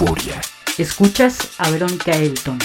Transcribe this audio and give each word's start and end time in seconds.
euforia. 0.00 0.40
Escuchas 0.78 1.38
a 1.58 1.70
Verónica 1.70 2.12
Elton. 2.12 2.58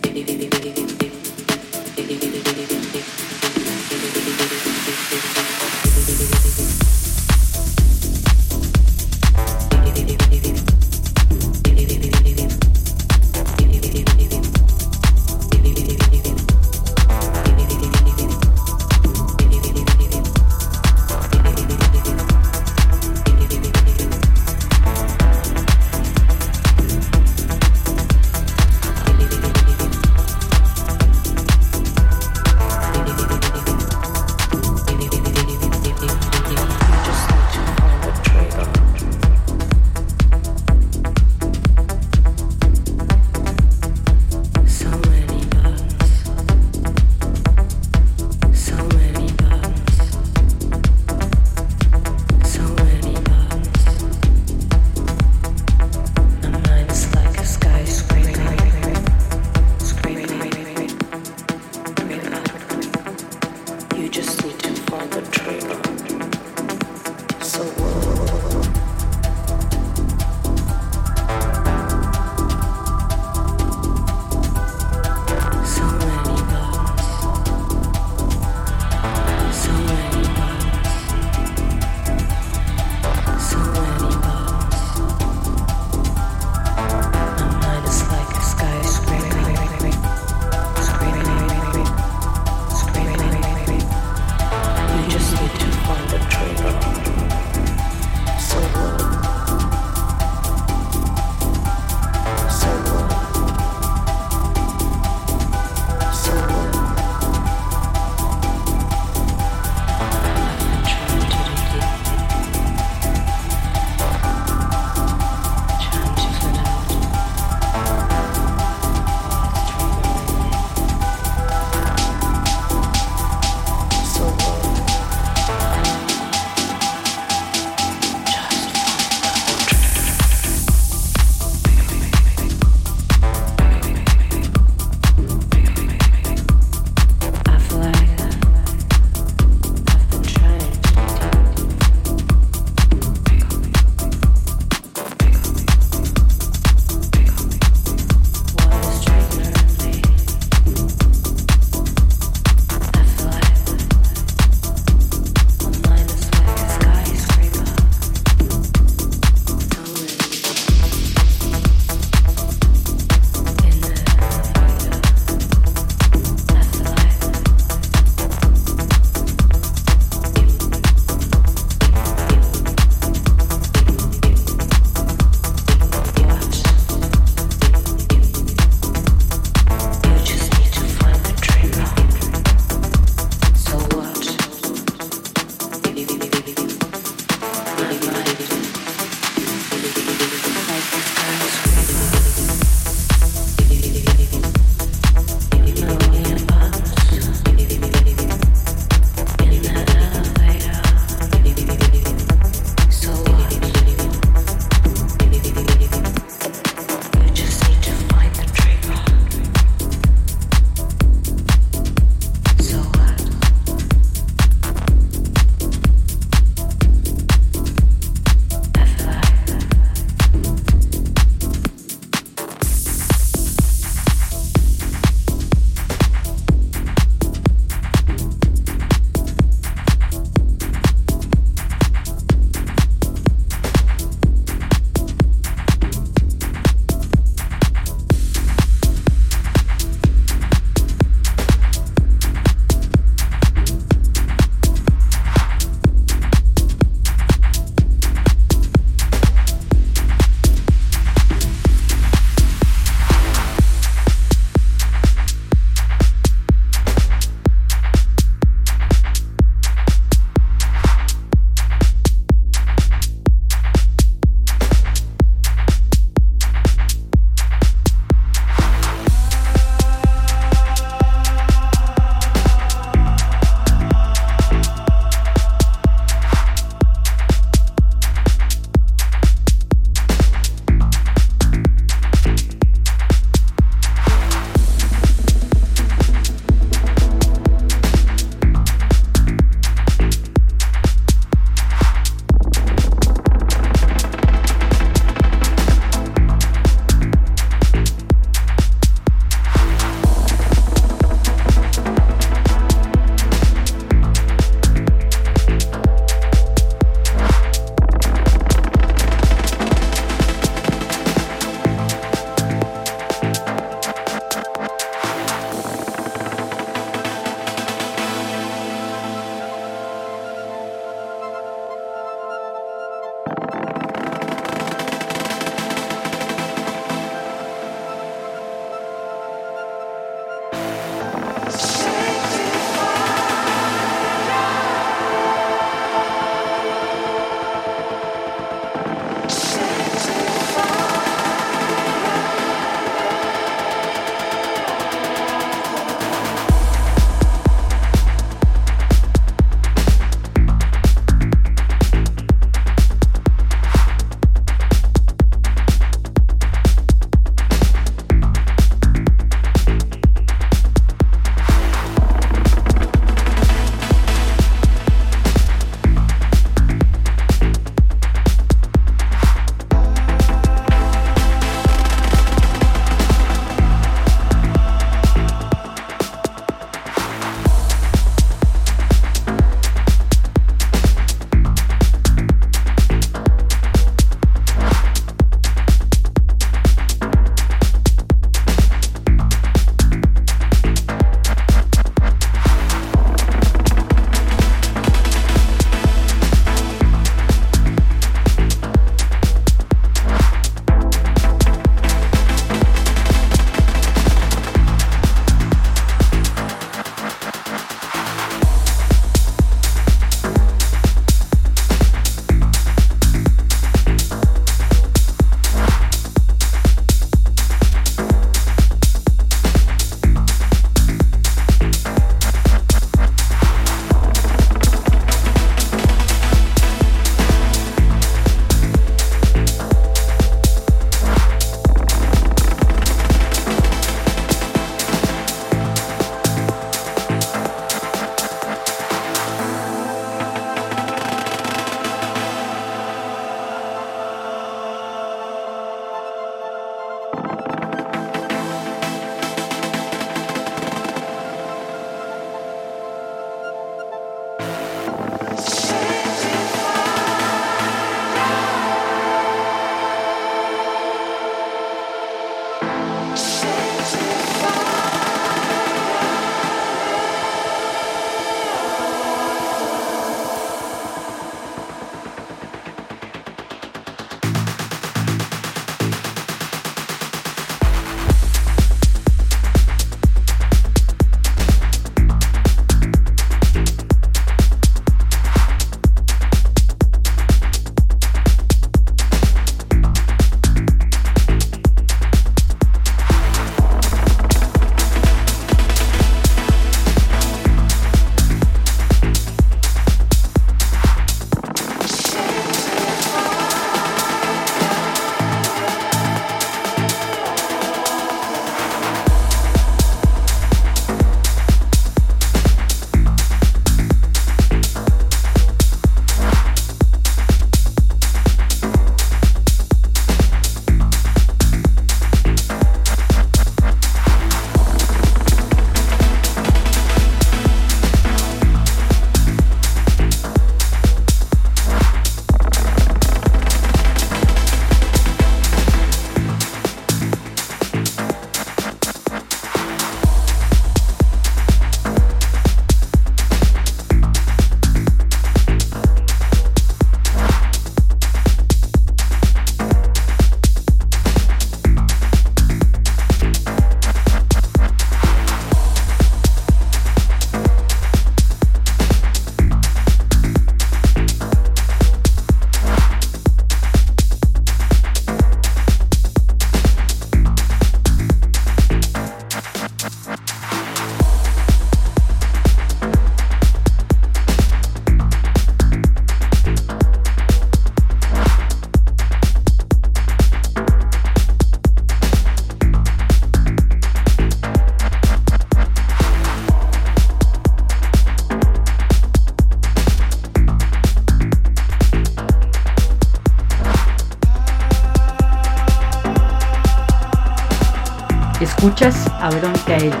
Escuchas 598.61 599.07
a 599.19 599.29
Elton. 599.31 599.55
Euforia. 599.65 600.00